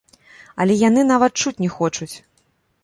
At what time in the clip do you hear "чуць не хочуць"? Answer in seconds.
1.45-2.13